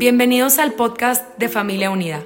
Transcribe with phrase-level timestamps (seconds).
[0.00, 2.22] Bienvenidos al podcast de Familia Unida,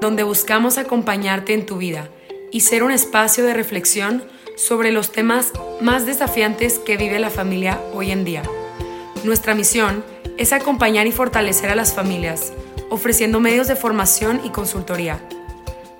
[0.00, 2.08] donde buscamos acompañarte en tu vida
[2.52, 4.22] y ser un espacio de reflexión
[4.56, 5.50] sobre los temas
[5.80, 8.44] más desafiantes que vive la familia hoy en día.
[9.24, 10.04] Nuestra misión
[10.38, 12.52] es acompañar y fortalecer a las familias,
[12.90, 15.18] ofreciendo medios de formación y consultoría.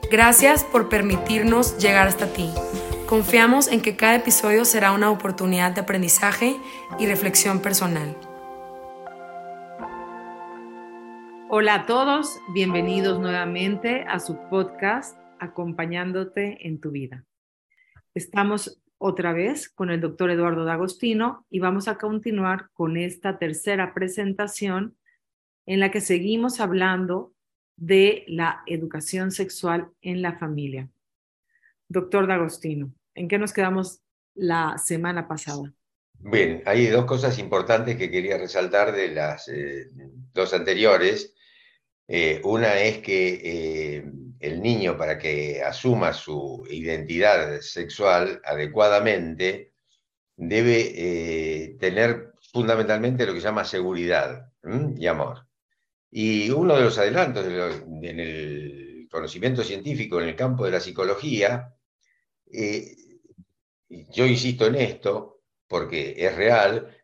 [0.09, 2.49] Gracias por permitirnos llegar hasta ti.
[3.09, 6.57] Confiamos en que cada episodio será una oportunidad de aprendizaje
[7.01, 8.17] y reflexión personal.
[11.59, 17.25] Hola a todos, bienvenidos nuevamente a su podcast Acompañándote en tu vida.
[18.13, 23.95] Estamos otra vez con el doctor Eduardo D'Agostino y vamos a continuar con esta tercera
[23.95, 24.99] presentación
[25.65, 27.33] en la que seguimos hablando
[27.77, 30.91] de la educación sexual en la familia.
[31.89, 34.03] Doctor D'Agostino, ¿en qué nos quedamos
[34.35, 35.73] la semana pasada?
[36.19, 39.89] Bien, hay dos cosas importantes que quería resaltar de las eh,
[40.35, 41.33] dos anteriores.
[42.09, 44.05] Eh, una es que eh,
[44.39, 49.73] el niño, para que asuma su identidad sexual adecuadamente,
[50.37, 54.53] debe tener fundamentalmente lo que se llama seguridad
[54.97, 55.47] y amor.
[56.11, 61.75] Y uno de los adelantos en el conocimiento científico en el campo de la psicología,
[63.89, 66.95] yo insisto en esto porque es real,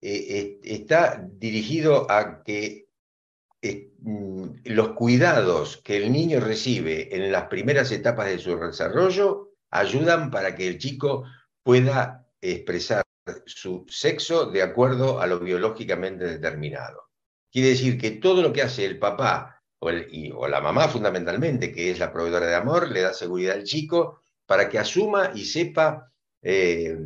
[0.00, 2.87] está dirigido a que
[3.62, 10.30] Mm, los cuidados que el niño recibe en las primeras etapas de su desarrollo ayudan
[10.30, 11.24] para que el chico
[11.64, 13.02] pueda expresar
[13.46, 17.08] su sexo de acuerdo a lo biológicamente determinado.
[17.50, 21.98] Quiere decir que todo lo que hace el papá o, la mamá fundamentalmente, que es
[21.98, 26.12] la proveedora de amor, le da seguridad al chico para que asuma y sepa,
[26.42, 26.96] eh,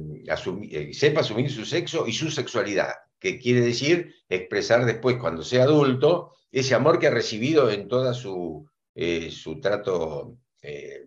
[0.70, 5.64] eh, sepa asumir su sexo y su sexualidad, que quiere decir expresar después, cuando sea
[5.64, 11.06] adulto, ese amor que ha recibido en toda su, eh, su trato eh,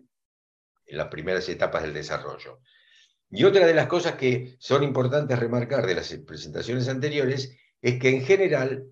[0.84, 2.60] en las primeras etapas del desarrollo.
[3.30, 8.08] Y otra de las cosas que son importantes remarcar de las presentaciones anteriores es que
[8.08, 8.86] en general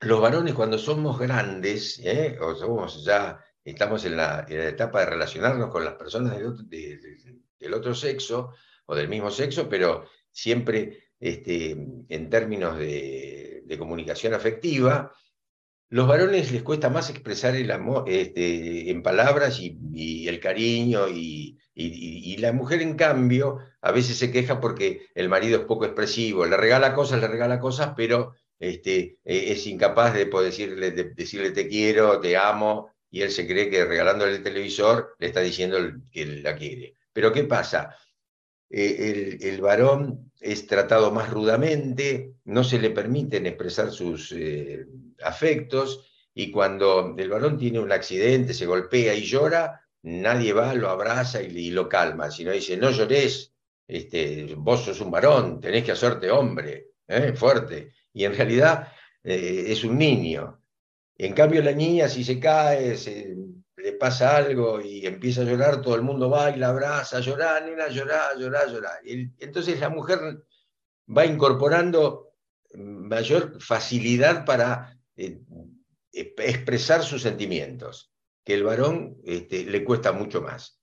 [0.00, 2.38] los varones cuando somos grandes, ¿eh?
[2.40, 8.54] o somos ya estamos en la, etapa de relacionarnos con las personas del otro, sexo
[8.86, 15.14] o del mismo sexo, pero siempre este, en términos de comunicación afectiva,
[15.92, 21.58] los varones les cuesta más expresar el amor este, en palabras y, el cariño, y,
[22.38, 26.56] la mujer, en cambio, a veces se queja porque el marido es poco expresivo, le
[26.56, 32.20] regala cosas, le regala cosas, pero este, e, es incapaz de decirle, decirle te quiero,
[32.20, 35.76] te amo, y él se cree que regalándole el televisor le está diciendo
[36.10, 36.96] que la quiere.
[37.12, 37.94] Pero ¿qué pasa?
[38.70, 44.86] Eh, el, varón es tratado más rudamente, no se le permiten expresar sus eh,
[45.22, 50.88] afectos y cuando el varón tiene un accidente, se golpea y llora, nadie va, lo
[50.88, 53.54] abraza y, lo calma, sino dice, no llores,
[53.86, 57.32] este, vos sos un varón, tenés que hacerte hombre, ¿eh?
[57.34, 57.92] fuerte.
[58.12, 58.88] Y en realidad
[59.22, 60.60] es un niño.
[61.16, 63.36] En cambio la niña si se cae, se,
[63.82, 67.64] le pasa algo y empieza a llorar, todo el mundo va y la abraza, llorar,
[67.64, 69.00] nena, llorar, llorar, llorar.
[69.04, 70.44] entonces la mujer
[71.08, 72.32] va incorporando
[72.74, 75.40] mayor facilidad para eh,
[76.12, 78.12] expresar sus sentimientos,
[78.44, 80.80] que el varón este, le cuesta mucho más.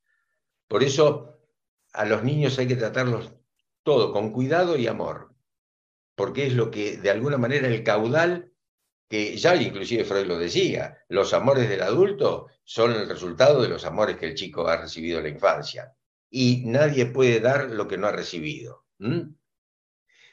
[0.68, 1.40] Por eso
[1.94, 3.34] a los niños hay que tratarlos
[3.84, 5.34] todo con cuidado y amor,
[6.16, 8.49] porque es lo que de alguna manera el caudal
[9.10, 13.84] que ya inclusive Freud lo decía, los amores del adulto son el resultado de los
[13.84, 15.96] amores que el chico ha recibido en la infancia.
[16.30, 18.86] Y nadie puede dar lo que no ha recibido.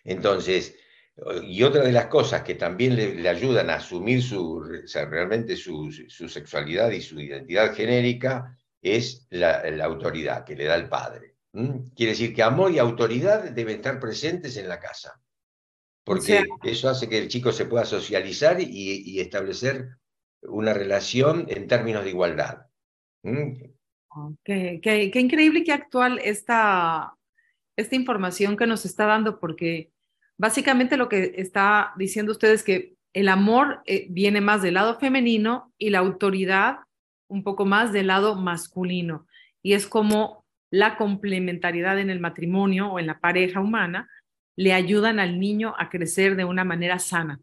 [0.05, 0.77] Entonces,
[1.43, 5.91] y otra de las cosas que también le, ayudan a asumir su, realmente su,
[6.29, 11.37] sexualidad y su identidad genérica es la, autoridad que le da el padre.
[11.95, 15.19] Quiere decir que amor y autoridad deben estar presentes en la casa
[16.07, 19.89] porque eso hace que el chico se pueda socializar y, establecer
[20.43, 22.67] una relación en términos de igualdad.
[23.25, 23.55] ¿Mm?
[24.45, 27.13] Qué, increíble y qué actual esta,
[27.75, 29.91] esta información que nos está dando, porque
[30.39, 35.01] básicamente lo que está diciendo usted es que el amor eh, viene más del lado
[35.01, 36.77] femenino y la autoridad
[37.29, 39.27] un poco más del lado masculino.
[39.61, 44.09] Y es como la complementariedad en el matrimonio o en la pareja humana
[44.57, 47.41] le ayudan al niño a crecer de una manera sana.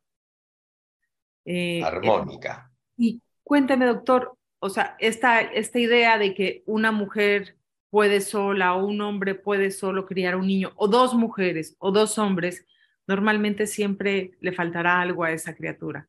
[1.45, 2.71] Eh, Armónica.
[2.97, 7.57] y cuéntame, doctor, o sea, esta, esta idea de que una mujer
[7.89, 12.17] puede sola o un hombre puede solo criar un niño, o dos mujeres o dos
[12.17, 12.65] hombres,
[13.05, 16.07] normalmente siempre le faltará algo a esa criatura.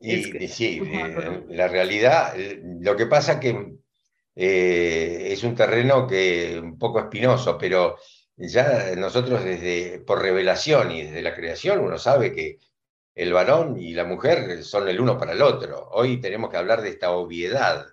[0.00, 0.80] Y, sí,
[1.50, 2.34] la realidad,
[2.80, 3.74] lo que pasa que
[4.34, 7.96] es un terreno que un poco espinoso, pero
[8.48, 12.58] ya nosotros desde por revelación y desde la creación uno sabe que
[13.14, 15.88] el varón y la mujer son el uno para el otro.
[15.92, 17.86] Hoy tenemos que hablar de esta obviedad,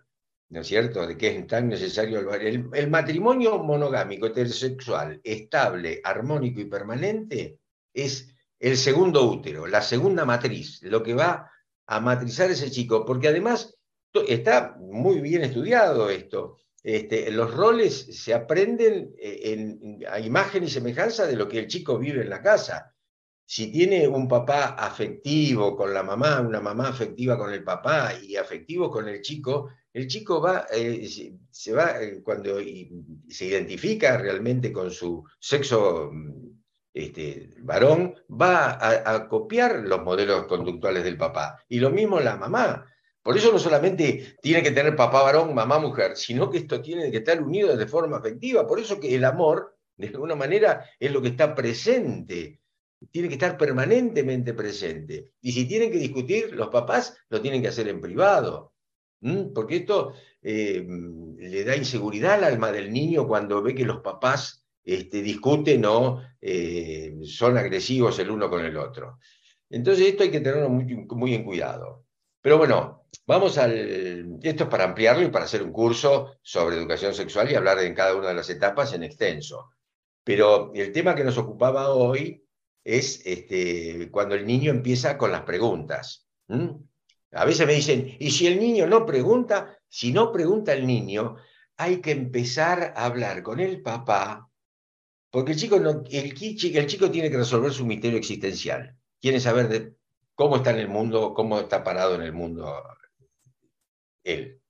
[0.49, 6.61] ¿no es cierto?, de que es tan necesario el, el, matrimonio monogámico, heterosexual, estable, armónico
[6.61, 7.59] y permanente,
[7.93, 11.51] es el segundo útero, la segunda matriz, lo que va
[11.88, 13.77] a matrizar ese chico, porque además
[14.27, 16.57] está muy bien estudiado esto.
[16.88, 22.00] Este, los roles se aprenden eh, a imagen y semejanza de lo que el chico
[22.00, 22.95] vive en la casa
[23.50, 28.36] si tiene un papá afectivo con la mamá, una mamá afectiva con el papá y
[28.36, 31.07] afectivo con el chico, el chico va, eh,
[31.50, 32.57] se va, eh, cuando
[33.30, 36.12] se identifica realmente con su sexo
[36.94, 41.63] este, varón, va a, copiar los modelos conductuales del papá.
[41.69, 42.86] Y lo mismo la mamá.
[43.27, 47.12] Por eso no solamente tiene que tener papá varón, mamá mujer, sino que esto tiene
[47.12, 48.65] que estar unido de forma afectiva.
[48.65, 52.62] Por eso que el amor, de alguna manera, es lo que está presente
[53.12, 55.33] tiene que estar permanentemente presente.
[55.41, 58.71] Y si tienen que discutir, los papás lo tienen que hacer en privado.
[59.53, 60.88] Porque esto eh,
[61.38, 66.21] le da inseguridad al alma del niño cuando ve que los papás este, discuten o
[66.39, 69.19] eh, son agresivos el uno con el otro.
[69.69, 72.06] Entonces esto hay que tenerlo muy, muy en cuidado.
[72.47, 74.39] Pero bueno, vamos al...
[74.41, 77.94] Esto es para ampliarlo y para hacer un curso sobre educación sexual y hablar en
[77.94, 79.71] cada una de las etapas en extenso.
[80.23, 82.41] Pero el tema que nos ocupaba hoy
[82.85, 86.25] es este, cuando el niño empieza con las preguntas.
[87.33, 89.77] A veces me dicen, ¿y si el niño no pregunta?
[89.89, 91.35] Si no pregunta el niño,
[91.75, 94.50] hay que empezar a hablar con el papá,
[95.29, 98.95] porque el chico, el, el chico tiene que resolver su misterio existencial.
[99.19, 99.96] Quiere saber de
[100.38, 102.84] cómo está en el mundo, cómo está parado en el mundo
[104.24, 104.62] él.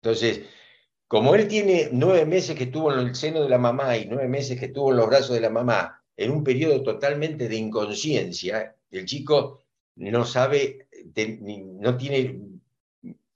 [0.00, 0.46] Entonces,
[1.06, 4.26] como él tiene nueve meses que estuvo en el seno de la mamá y nueve
[4.26, 8.74] meses que estuvo en los brazos de la mamá, en un periodo totalmente de inconsciencia,
[8.90, 9.60] el chico
[9.96, 10.88] no sabe,
[11.44, 12.40] no tiene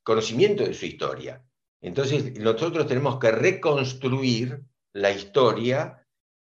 [0.02, 1.44] conocimiento de su historia.
[1.82, 4.62] Entonces, nosotros tenemos que reconstruir
[4.94, 6.02] la historia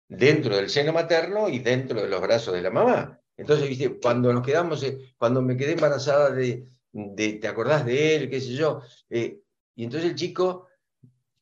[0.09, 3.20] dentro del seno materno y dentro de los brazos de la mamá.
[3.41, 3.99] Entonces, ¿viste?
[4.01, 6.67] cuando nos quedamos, eh, cuando me quedé embarazada de,
[7.17, 8.31] ¿te acordás de él?
[8.31, 8.83] ¿Qué sé yo?
[9.09, 9.41] Eh,
[9.75, 10.69] y entonces el chico,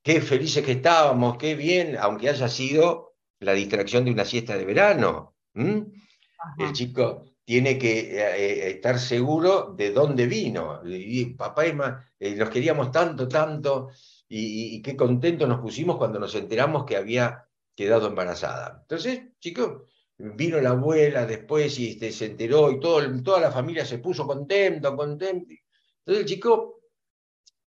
[0.03, 4.65] qué felices que estábamos, qué bien, aunque haya sido la distracción de una siesta de
[4.65, 5.35] verano.
[5.55, 10.83] El chico tiene que eh, estar seguro de dónde vino.
[10.85, 13.89] Y, papá y mamá, eh, nos queríamos tanto, tanto,
[14.29, 18.81] y, qué contentos nos pusimos cuando nos enteramos que había quedado embarazada.
[18.83, 19.87] Entonces, chico,
[20.19, 24.97] vino la abuela después y este, se enteró y toda la familia se puso contento,
[24.97, 25.55] contento.
[26.01, 26.81] Entonces el chico,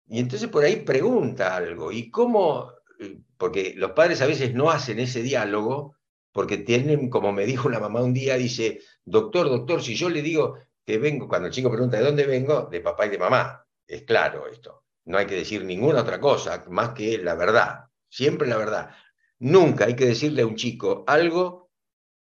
[0.07, 2.71] y entonces por ahí pregunta algo, ¿y cómo
[3.37, 5.95] porque los padres a veces no hacen ese diálogo
[6.31, 10.21] porque tienen, como me dijo una mamá un día, dice, doctor, doctor, si yo le
[10.21, 13.65] digo que vengo, cuando el chico pregunta de dónde vengo, de papá y de mamá,
[13.87, 18.47] es claro esto, no hay que decir ninguna otra cosa más que la verdad, siempre
[18.47, 18.91] la verdad.
[19.39, 21.68] Nunca hay que decirle a un chico algo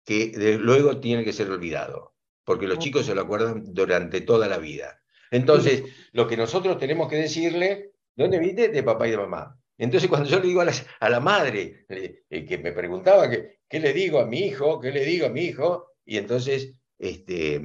[0.05, 4.59] que luego tiene que ser olvidado, porque los chicos se lo acuerdan durante toda la
[4.59, 5.01] vida.
[5.31, 8.69] Entonces, lo que nosotros tenemos que decirle, ¿dónde viste?
[8.69, 9.59] De papá y de mamá.
[9.77, 13.91] Entonces, cuando yo le digo a la, madre eh, que me preguntaba que, qué le
[13.91, 17.62] digo a mi hijo, qué le digo a mi hijo, y entonces este,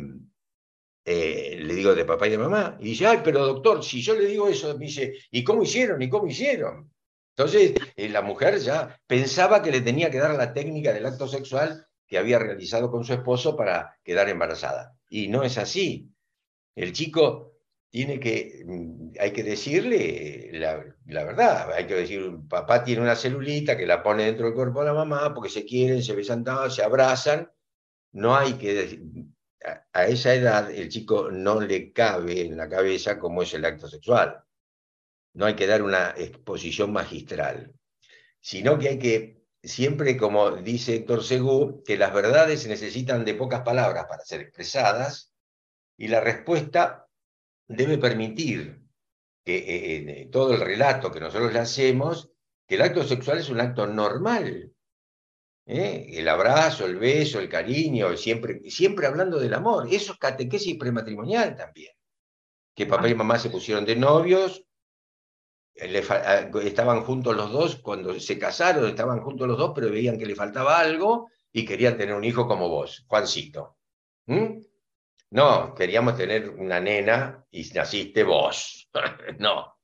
[1.04, 4.14] eh, le digo de papá y de mamá, y dice, ay, pero doctor, si yo
[4.14, 6.02] le digo eso, me dice, ¿y cómo hicieron?
[6.02, 6.92] ¿Y cómo hicieron?
[7.36, 11.28] Entonces, eh, la mujer ya pensaba que le tenía que dar la técnica del acto
[11.28, 14.96] sexual que había realizado con su esposo para quedar embarazada.
[15.08, 16.12] Y no es así.
[16.74, 23.02] El chico tiene que, mm, hay que decirle la, verdad, hay que decir, papá tiene
[23.02, 26.14] una celulita que la pone dentro del cuerpo de la mamá porque se quieren, se
[26.14, 27.48] besan, se abrazan,
[28.12, 29.02] no hay que decir,
[29.92, 33.88] a, esa edad el chico no le cabe en la cabeza cómo es el acto
[33.88, 34.42] sexual,
[35.34, 37.72] no hay que dar una exposición magistral,
[38.40, 43.34] sino que hay que, siempre como dice Héctor Segú, que las verdades se necesitan de
[43.34, 45.32] pocas palabras para ser expresadas
[45.96, 47.06] y la respuesta
[47.68, 48.80] debe permitir
[49.44, 49.56] que
[49.96, 52.30] eh, todo el relato que nosotros le hacemos,
[52.66, 54.72] que el acto sexual es un acto normal.
[55.66, 56.06] ¿eh?
[56.12, 59.88] El abrazo, el beso, el cariño, siempre, siempre hablando del amor.
[59.90, 61.92] Eso es catequesis prematrimonial también.
[62.74, 64.64] Que papá y mamá se pusieron de novios,
[65.80, 70.34] estaban juntos los dos, cuando se casaron estaban juntos los dos, pero veían que le
[70.34, 73.76] faltaba algo y querían tener un hijo como vos, Juancito.
[75.30, 78.88] no, queríamos tener una nena y naciste vos.
[79.38, 79.78] no,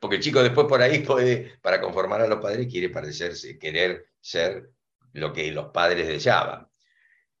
[0.00, 4.06] porque el chico después por ahí puede, para conformar a los padres, quiere parecerse, querer
[4.20, 4.70] ser
[5.12, 6.68] lo que los padres deseaban.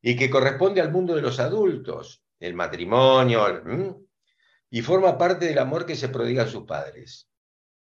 [0.00, 4.00] Y que corresponde al mundo de los adultos, el matrimonio,
[4.70, 7.28] y forma parte del amor que se prodigan sus padres.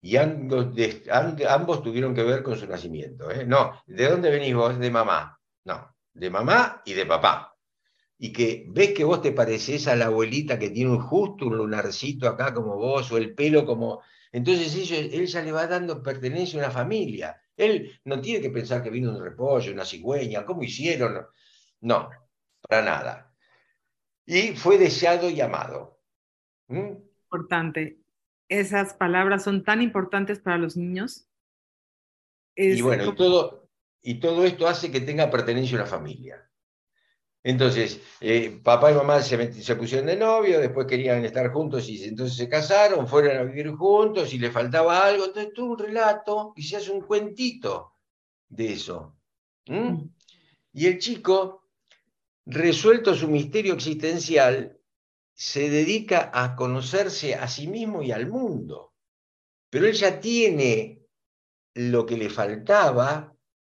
[0.00, 3.30] Y ambos, tuvieron que ver con su nacimiento.
[3.30, 3.44] ¿eh?
[3.44, 4.78] No, ¿de dónde venís vos?
[4.78, 5.38] De mamá.
[5.64, 7.56] No, de mamá y de papá.
[8.16, 11.56] Y que ves que vos te pareces a la abuelita que tiene un justo un
[11.56, 14.02] lunarcito acá como vos, o el pelo como...
[14.30, 17.40] Entonces él ya le va dando pertenencia a una familia.
[17.56, 21.26] Él no tiene que pensar que vino un repollo, una cigüeña, ¿cómo hicieron?
[21.80, 22.10] No,
[22.60, 23.34] para nada.
[24.24, 26.00] Y fue deseado y amado.
[26.68, 26.92] ¿Mm?
[27.24, 27.98] Importante.
[28.48, 31.28] Esas palabras son tan importantes para los niños.
[32.56, 33.68] y bueno, y todo,
[34.02, 36.48] y todo esto hace que tenga pertenencia a una familia.
[37.44, 42.04] Entonces, eh, papá y mamá se, se, pusieron de novio, después querían estar juntos y
[42.04, 45.26] entonces se casaron, fueron a vivir juntos y le faltaba algo.
[45.26, 47.94] Entonces, tuvo un relato y se hace un cuentito
[48.48, 49.16] de eso.
[49.66, 50.08] Mm.
[50.72, 51.64] Y el chico,
[52.44, 54.77] resuelto su misterio existencial,
[55.38, 58.92] se dedica a conocerse a sí mismo y al mundo.
[59.70, 61.06] Pero él ya tiene
[61.74, 63.32] lo que le faltaba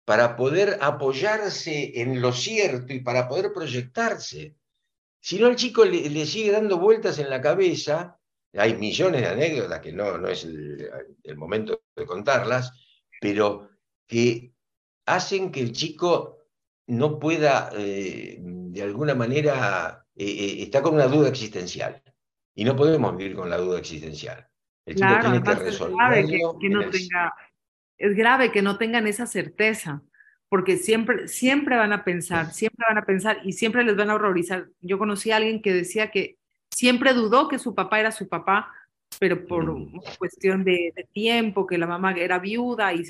[0.07, 4.57] para poder apoyarse en lo cierto y para poder proyectarse.
[5.21, 8.19] Si no, el chico le, sigue dando vueltas en la cabeza,
[8.55, 12.73] hay millones de anécdotas que no, no es el, momento de contarlas,
[13.21, 13.69] pero
[14.07, 14.55] que
[15.05, 16.39] hacen que el chico
[16.87, 22.03] no pueda, eh, de alguna manera, eh, eh, está con una duda existencial.
[22.55, 24.47] Y no podemos vivir con la duda existencial.
[24.85, 26.59] El chico tiene que resolverlo.
[26.59, 27.35] que no tenga
[28.01, 30.03] es grave que no tengan esa certeza,
[30.49, 34.15] porque siempre, siempre van a pensar, siempre van a pensar y siempre les van a
[34.15, 34.69] horrorizar.
[34.81, 36.39] Yo conocí a alguien que decía que
[36.71, 38.73] siempre dudó que su papá era su papá,
[39.19, 40.01] pero por mm.
[40.19, 43.03] cuestión de, tiempo, que la mamá era viuda y,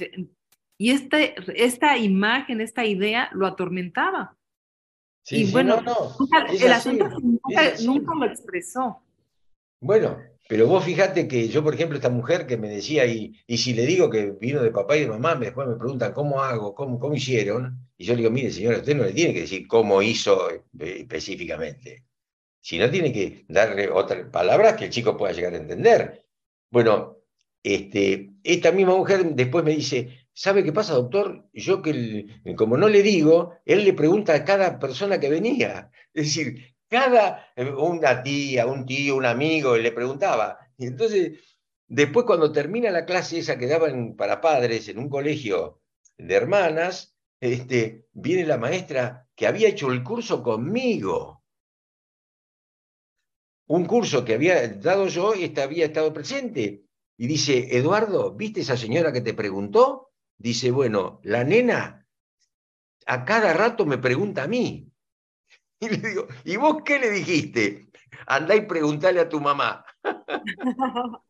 [0.76, 4.36] y este, esta imagen, esta idea lo atormentaba.
[5.22, 5.82] Sí, y bueno,
[6.60, 9.02] el asunto nunca, nunca lo expresó.
[9.80, 10.18] Bueno,
[10.50, 13.72] pero vos fíjate que yo, por ejemplo, esta mujer que me decía, y, y si
[13.72, 16.98] le digo que vino de papá y de mamá, después me preguntan cómo hago, cómo,
[16.98, 20.02] cómo hicieron, y yo le digo, mire, señora, usted no le tiene que decir cómo
[20.02, 22.04] hizo eh, específicamente,
[22.60, 26.26] sino tiene que darle otras palabras que el chico pueda llegar a entender.
[26.68, 27.18] Bueno,
[27.62, 31.50] este, esta misma mujer después me dice, ¿sabe qué pasa, doctor?
[31.52, 35.90] Yo que, como no le digo, él le pregunta a cada persona que venía.
[36.14, 40.58] Es decir, cada, eh, una tía, un tío, un amigo, le preguntaba.
[40.78, 41.38] Y entonces,
[41.86, 45.82] después cuando termina la clase esa que daban para padres en un colegio
[46.16, 51.44] de hermanas, este, viene la maestra que había hecho el curso conmigo.
[53.66, 56.86] Un curso que había dado yo y esta había estado presente.
[57.18, 60.09] Y dice, Eduardo, ¿viste esa señora que te preguntó?
[60.40, 62.06] Dice, bueno, la nena
[63.06, 64.86] a cada rato me pregunta a mí.
[65.82, 67.88] Y le digo, ¿y vos qué le dijiste?
[68.26, 69.82] Andá y preguntale a tu mamá.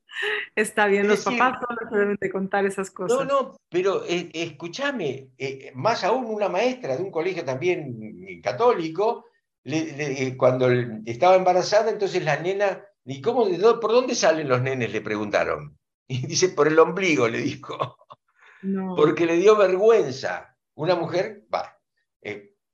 [0.57, 3.19] Está bien, los papás no deben de contar esas cosas.
[3.19, 9.27] No, no, pero eh, escúchame, eh, más aún una maestra de un colegio también católico,
[9.65, 10.69] eh, cuando
[11.07, 13.47] estaba embarazada, entonces la nena, ¿y cómo,
[13.81, 14.91] por dónde salen los nenes?
[14.91, 15.79] Le preguntaron.
[16.09, 17.97] Y dice, por el ombligo, le dijo.
[18.97, 20.57] Porque le dio vergüenza.
[20.75, 21.81] Una mujer, va,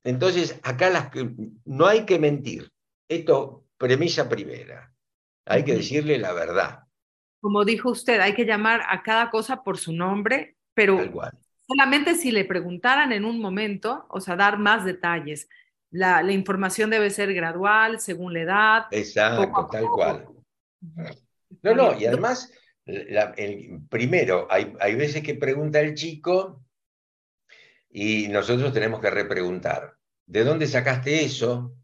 [0.07, 1.11] entonces, acá las,
[1.65, 2.71] no hay que mentir.
[3.09, 4.95] Esto, premisa primera.
[5.45, 6.85] Hay que decirle la verdad.
[7.41, 11.01] Como dijo usted, hay que llamar a cada cosa por su nombre, pero
[11.67, 15.49] solamente si le preguntaran en un momento, o sea, dar más detalles.
[15.91, 18.87] La, información debe ser gradual, según la edad.
[18.93, 20.29] Exacto, tal cual.
[21.63, 22.53] No, no, y además,
[22.87, 26.65] el, primero, hay, hay veces que pregunta el chico
[27.91, 29.97] y nosotros tenemos que repreguntar.
[30.27, 31.77] ¿de dónde sacaste eso?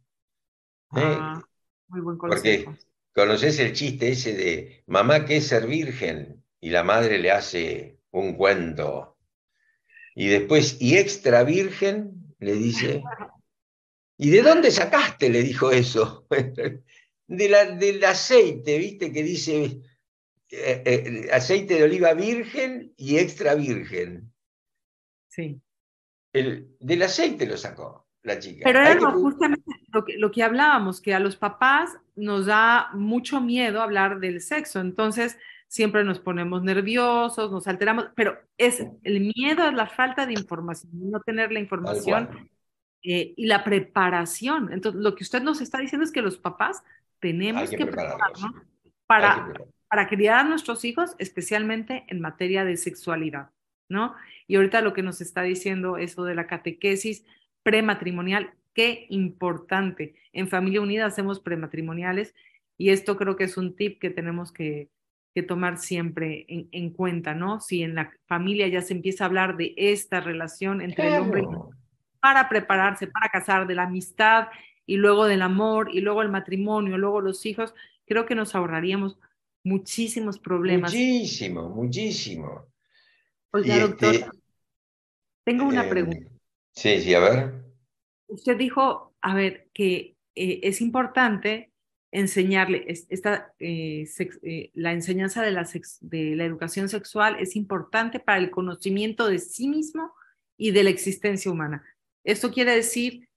[0.95, 1.01] ¿Eh?
[1.01, 1.43] Ah,
[1.89, 2.65] muy buen consejo.
[2.73, 7.31] Porque conoces el chiste ese de mamá que es ser virgen y la madre le
[7.31, 9.17] hace un cuento.
[10.15, 12.35] Y después, ¿y extra virgen?
[12.39, 13.03] Le dice.
[14.19, 15.31] ¿Y de dónde sacaste?
[15.31, 16.27] Le dijo eso.
[17.27, 19.13] de la, del aceite, ¿viste?
[19.13, 19.81] Que dice
[20.55, 24.31] eh, eh, aceite de oliva virgen y extra virgen.
[25.29, 25.63] Sí.
[26.31, 28.61] El, del aceite lo sacó la chica.
[28.65, 33.41] Pero era justamente lo que, lo que hablábamos, que a los papás nos da mucho
[33.41, 39.67] miedo hablar del sexo, entonces siempre nos ponemos nerviosos, nos alteramos, pero es el miedo
[39.67, 42.51] es la falta de información, no tener la información
[43.03, 44.71] eh, y la preparación.
[44.71, 46.85] Entonces, lo que usted nos está diciendo es que los papás
[47.21, 48.53] tenemos que, prepararnos
[49.07, 49.51] para,
[49.93, 53.51] para criar a nuestros hijos, especialmente en materia de sexualidad,
[53.91, 54.15] ¿no?
[54.47, 57.27] Y ahorita lo que nos está diciendo eso de la catequesis
[57.63, 60.15] prematrimonial, qué importante.
[60.33, 62.35] En Familia Unida hacemos prematrimoniales
[62.79, 64.89] y esto creo que es un tip que tenemos que,
[65.47, 67.61] tomar siempre en, cuenta, ¿no?
[67.61, 71.41] Si en la familia ya se empieza a hablar de esta relación entre el hombre
[71.41, 71.77] y la mujer,
[72.19, 74.49] para prepararse, para casar, de la amistad
[74.87, 77.75] y luego del amor y luego el matrimonio, luego los hijos,
[78.07, 79.19] creo que nos ahorraríamos
[79.65, 80.93] muchísimos problemas.
[80.93, 82.67] Muchísimo, muchísimo.
[83.53, 84.31] Oiga, doctor, este,
[85.45, 86.31] tengo una em, pregunta.
[86.75, 87.65] Sí, sí, a ver.
[88.29, 91.73] Usted dijo, a ver, que eh, es importante
[92.11, 94.07] enseñarle, esta, eh,
[94.43, 95.69] eh, la enseñanza de la,
[96.01, 100.13] de la educación sexual es importante para el conocimiento de sí mismo
[100.57, 101.85] y de la existencia humana.
[102.25, 103.29] Esto quiere decir,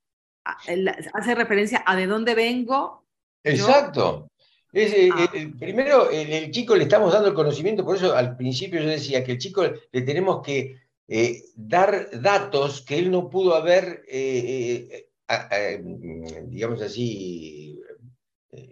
[0.43, 3.05] hace referencia a de dónde vengo.
[3.43, 4.29] Exacto.
[4.75, 5.31] Ah.
[5.57, 9.33] primero, el, chico le estamos dando el conocimiento, por eso al principio yo decía que
[9.33, 15.83] el chico le tenemos que eh, dar datos que él no pudo haber, eh, eh,
[16.47, 17.79] digamos así,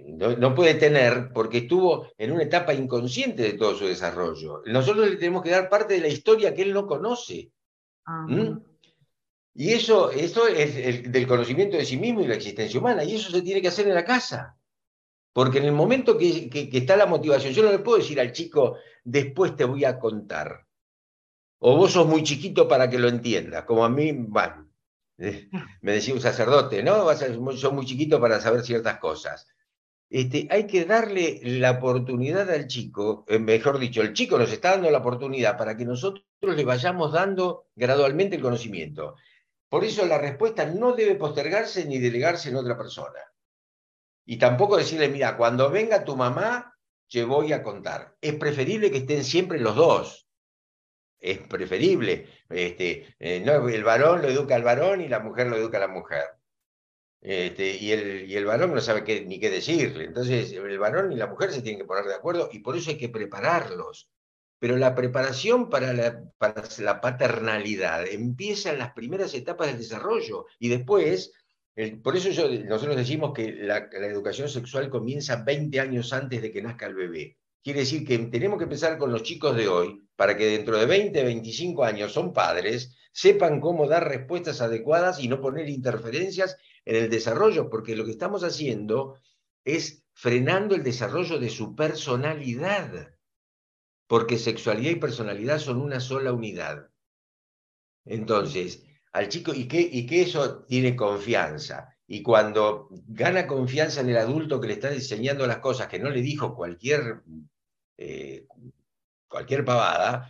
[0.07, 4.61] no, no, puede tener porque estuvo en una etapa inconsciente de todo su desarrollo.
[4.65, 7.51] Nosotros le tenemos que dar parte de la historia que él no conoce.
[8.05, 8.57] ¿Mm?
[9.55, 13.15] Y eso, eso es el, del conocimiento de sí mismo y la existencia humana, y
[13.15, 14.57] eso se tiene que hacer en la casa.
[15.33, 18.77] Porque en el momento que, está la motivación, yo no le puedo decir al chico,
[19.03, 20.67] después te voy a contar.
[21.57, 24.69] O vos sos muy chiquito para que lo entiendas, como a mí, bueno,
[25.17, 25.49] eh,
[25.81, 27.05] me decía un sacerdote, ¿no?
[27.05, 29.47] Vas a, sos muy chiquito para saber ciertas cosas.
[30.09, 34.71] Este, hay que darle la oportunidad al chico, eh, mejor dicho, el chico nos está
[34.71, 39.15] dando la oportunidad para que nosotros le vayamos dando gradualmente el conocimiento.
[39.67, 43.32] Por eso la respuesta no debe postergarse ni delegarse en otra persona.
[44.25, 46.73] Y tampoco decirle, mira, cuando venga tu mamá,
[47.09, 48.15] te voy a contar.
[48.21, 50.27] Es preferible que estén siempre los dos.
[51.19, 52.27] Es preferible.
[52.49, 55.81] Este, eh, no, el varón lo educa al varón y la mujer lo educa a
[55.81, 56.25] la mujer.
[57.21, 60.05] Este, y, el, y el varón no sabe qué, ni qué decirle.
[60.05, 62.91] Entonces, el varón y la mujer se tienen que poner de acuerdo y por eso
[62.91, 64.09] hay que prepararlos
[64.63, 70.45] pero la preparación para la, para la, paternalidad empieza en las primeras etapas del desarrollo
[70.57, 71.33] y después,
[72.03, 72.29] por eso
[72.65, 77.37] nosotros decimos que la, educación sexual comienza 20 años antes de que nazca el bebé.
[77.63, 80.85] Quiere decir que tenemos que empezar con los chicos de hoy para que dentro de
[80.85, 86.97] 20, 25 años son padres, sepan cómo dar respuestas adecuadas y no poner interferencias en
[86.97, 89.15] el desarrollo, porque lo que estamos haciendo
[89.63, 93.13] es frenando el desarrollo de su personalidad
[94.13, 96.91] porque sexualidad y personalidad son una sola unidad.
[98.05, 104.09] Entonces, al chico, y que, y que eso tiene confianza, y cuando gana confianza en
[104.09, 107.21] el adulto que le está diseñando las cosas, que no le dijo cualquier,
[107.97, 108.45] eh,
[109.27, 110.29] cualquier pavada,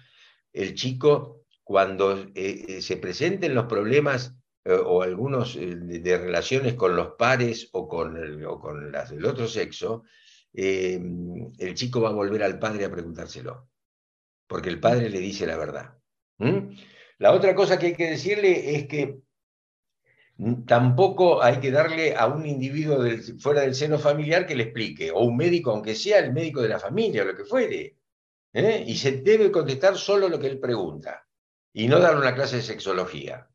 [0.52, 7.16] el chico, cuando eh, eh, se presenten los problemas o algunos de, relaciones con los
[7.18, 10.04] pares o con, el, o con las del otro sexo,
[10.54, 13.68] el chico va a volver al padre a preguntárselo
[14.54, 15.98] porque el padre le dice la verdad.
[17.20, 19.20] La otra cosa que hay que decirle es que
[20.66, 22.98] tampoco hay que darle a un individuo
[23.40, 26.70] fuera del seno familiar que le explique, o un médico, aunque sea el médico de
[26.70, 27.98] la familia o lo que fuere.
[28.54, 28.84] ¿eh?
[28.86, 31.28] Y se debe contestar solo lo que él pregunta,
[31.72, 33.48] y no darle una clase de sexología.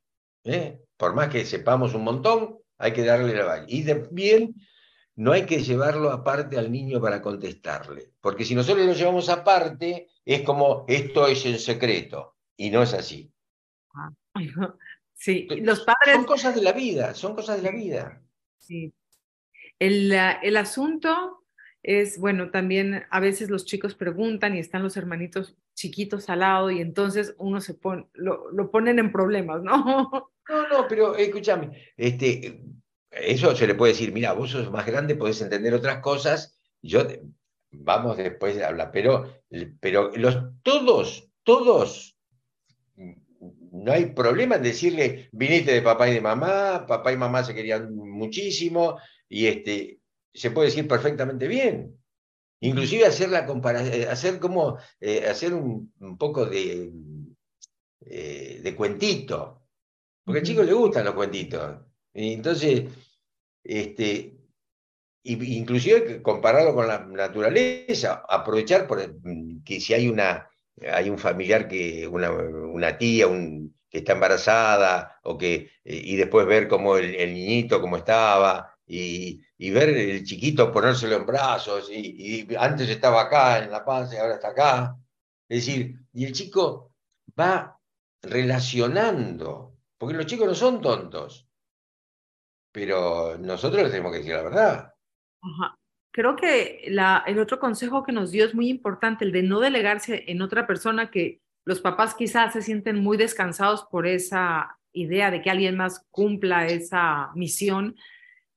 [0.45, 0.81] ¿eh?
[0.97, 4.55] Por más que sepamos un montón, hay que darle la Y también
[5.17, 10.09] no hay que llevarlo aparte al niño para contestarle, porque si nosotros lo llevamos aparte,
[10.25, 13.33] es como esto es en secreto, y no es así.
[13.95, 14.11] Ah,
[15.15, 16.15] sí, los padres...
[16.15, 18.23] Son cosas de la vida, son cosas de la vida.
[18.59, 18.93] Sí.
[19.79, 21.45] El, el asunto
[21.83, 26.71] es, bueno, también a veces los chicos preguntan y están los hermanitos chiquitos al lado
[26.71, 30.31] y entonces uno se pone, lo, lo ponen en problemas, ¿no?
[30.49, 32.63] No, no, pero escúchame, este,
[33.11, 37.07] eso se le puede decir, mira, vos sos más grande, podés entender otras cosas, yo,
[37.71, 39.43] vamos después de hablar, pero,
[39.79, 42.18] pero los, todos, todos,
[43.85, 47.55] no hay problema en decirle, viniste de papá y de mamá, papá y mamá se
[47.55, 50.01] querían muchísimo, y este,
[50.33, 51.99] se puede decir perfectamente bien.
[52.61, 56.91] Inclusive hacer la comparación, eh, hacer como, eh, hacer un, poco de,
[58.01, 59.63] eh, de cuentito,
[60.25, 61.79] porque al chico le gustan los cuentitos.
[62.15, 62.85] Y entonces,
[63.63, 64.37] este,
[65.23, 70.48] inclusive compararlo con la naturaleza, aprovechar por, mm, que si hay una,
[70.93, 76.17] hay un familiar que, una, una tía, un, que está embarazada, o que, eh, y
[76.17, 81.91] después ver cómo el, niñito, cómo estaba, y, y, ver el chiquito ponérselo en brazos,
[81.91, 84.97] y, antes estaba acá en la panza y ahora está acá.
[85.49, 86.93] Es decir, y el chico
[87.39, 87.79] va
[88.23, 91.47] relacionando, porque los chicos no son tontos,
[92.73, 94.95] pero nosotros les tenemos que decir la verdad.
[96.19, 99.61] Creo que la, el otro consejo que nos dio es muy importante, el de no
[99.61, 105.31] delegarse en otra persona que los papás quizás se sienten muy descansados por esa idea
[105.31, 107.95] de que alguien más cumpla esa misión,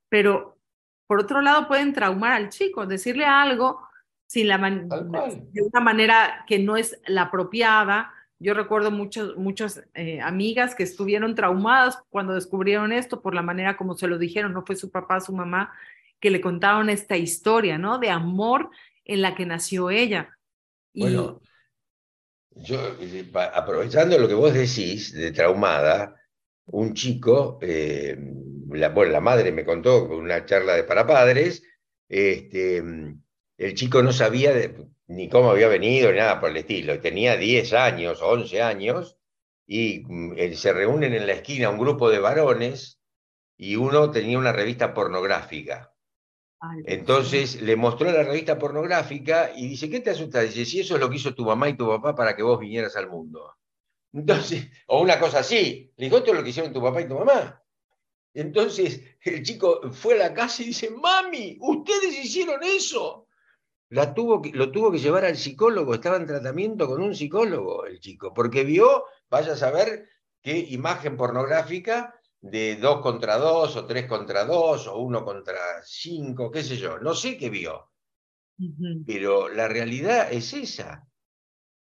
[0.10, 0.58] pero
[1.06, 3.80] por otro lado pueden traumar al chico, decirle algo
[4.26, 8.12] sin la de una manera que no es la apropiada.
[8.40, 13.78] Yo recuerdo muchos, muchas eh, amigas que estuvieron traumadas cuando descubrieron esto por la manera
[13.78, 15.72] como se lo dijeron, no fue su papá, su mamá,
[16.22, 18.00] que le contaron esta historia, ¿no?
[18.00, 18.70] De amor
[19.04, 20.38] en la que nació ella.
[20.94, 21.42] Bueno,
[22.52, 22.80] yo,
[23.54, 26.16] aprovechando lo que vos decís de traumada,
[26.66, 28.18] un chico, eh,
[28.70, 31.64] la, bueno, la madre me contó con una charla de para padres,
[32.08, 32.78] este,
[33.58, 34.54] el chico no sabía
[35.08, 37.00] ni cómo había venido ni nada por el estilo.
[37.00, 39.18] Tenía 10 años, 11 años,
[39.66, 43.00] y mm, se reúnen en la esquina un grupo de varones
[43.58, 45.91] y uno tenía una revista pornográfica.
[46.86, 50.42] Entonces le mostró la revista pornográfica y dice, ¿qué te asusta?
[50.42, 52.60] Dice, si eso es lo que hizo tu mamá y tu papá para que vos
[52.60, 53.56] vinieras al mundo.
[54.14, 57.08] Entonces, o una cosa así, le dijo, esto es lo que hicieron tu papá y
[57.08, 57.64] tu mamá.
[58.34, 63.28] Entonces el chico fue a la casa y dice, mami, ustedes hicieron eso
[64.16, 68.34] tuvo lo tuvo que llevar al psicólogo, estaba en tratamiento con un psicólogo el chico,
[68.34, 70.08] porque vio, vaya a saber
[70.42, 76.50] qué imagen pornográfica de dos contra dos, o tres contra dos, o uno contra cinco,
[76.50, 77.92] qué sé yo, no sé qué vio.
[79.06, 81.08] Pero la realidad es esa.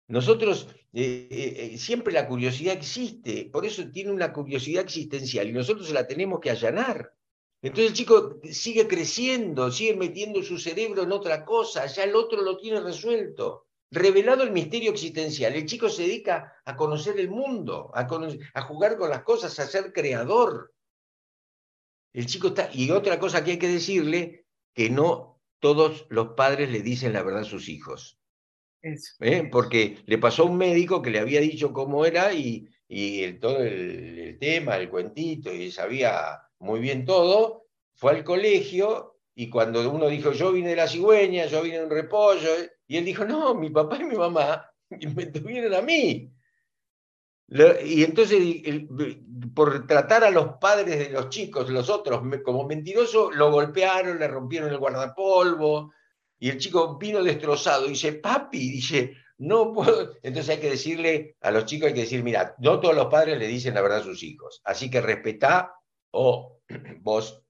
[0.08, 5.52] Nosotros, eh, eh, eh, siempre la curiosidad existe, por eso tiene una curiosidad existencial y
[5.52, 7.12] nosotros la tenemos que allanar.
[7.60, 12.42] Entonces el chico sigue creciendo, sigue metiendo su cerebro en otra cosa, ya el otro
[12.42, 13.67] lo tiene resuelto.
[13.90, 18.06] Revelado el misterio existencial, el chico se dedica a conocer el mundo, a,
[18.54, 20.74] a jugar con las cosas, a ser creador.
[22.12, 26.70] El chico está, y otra cosa que hay que decirle, que no todos los padres
[26.70, 28.18] le dicen la verdad a sus hijos.
[28.82, 29.48] ¿Eh?
[29.50, 33.58] Porque le pasó a un médico que le había dicho cómo era y, y todo
[33.58, 39.88] el, el, tema, el cuentito, y sabía muy bien todo, fue al colegio y cuando
[39.90, 42.50] uno dijo, yo vine de la cigüeña, yo vine de un repollo,
[42.88, 44.68] y él dijo, no, mi papá y mi mamá
[45.14, 46.32] me tuvieron a mí.
[47.84, 48.38] Y entonces,
[49.54, 54.28] por tratar a los padres de los chicos, los otros, como mentiroso, lo golpearon, le
[54.28, 55.92] rompieron el guardapolvo,
[56.38, 57.86] y el chico vino destrozado.
[57.86, 60.14] Y dice, papi, dice, no puedo.
[60.22, 63.38] Entonces hay que decirle a los chicos, hay que decir, mira, no todos los padres
[63.38, 65.74] le dicen la verdad a sus hijos, así que respetá
[66.10, 66.60] o
[67.00, 67.42] vos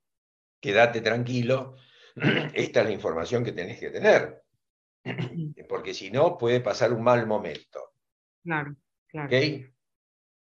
[0.60, 1.76] quedate tranquilo,
[2.54, 4.42] esta es la información que tenés que tener,
[5.68, 7.92] porque si no puede pasar un mal momento.
[8.42, 8.76] Claro,
[9.08, 9.28] claro.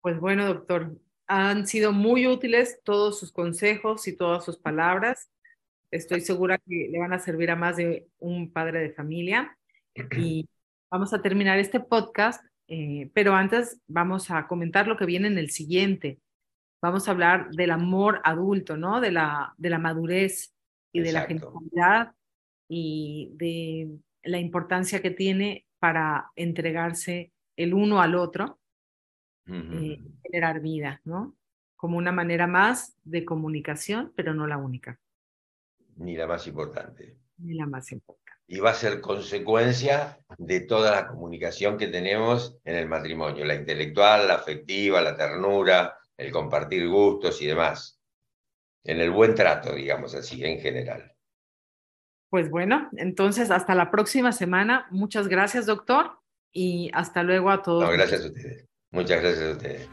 [0.00, 5.30] Pues bueno, doctor, han sido muy útiles todos sus consejos y todas sus palabras.
[5.90, 9.56] Estoy segura que le van a servir a más de un padre de familia.
[10.16, 10.48] Y
[10.90, 15.38] vamos a terminar este podcast, eh, pero antes vamos a comentar lo que viene en
[15.38, 16.20] el siguiente
[16.80, 19.00] vamos a hablar del amor adulto, ¿no?
[19.00, 20.54] De la, de la madurez
[20.92, 22.14] y de la generalidad
[22.68, 23.88] y de
[24.22, 28.60] la importancia que tiene para entregarse el uno al otro,
[29.46, 31.36] y eh, generar vida, ¿no?
[31.76, 35.00] Como una manera más de comunicación, pero no la única.
[35.96, 37.16] Ni la más importante.
[37.38, 38.20] Ni la más importante.
[38.46, 43.54] Y va a ser consecuencia de toda la comunicación que tenemos en el matrimonio, la
[43.54, 48.00] intelectual, la afectiva, la ternura, el compartir gustos y demás,
[48.84, 51.14] en el buen trato, digamos así, en general.
[52.30, 54.86] Pues bueno, entonces hasta la próxima semana.
[54.90, 56.18] Muchas gracias, doctor,
[56.52, 57.90] y hasta luego a todos.
[57.92, 58.66] gracias a ustedes.
[58.92, 59.88] Muchas gracias a ustedes.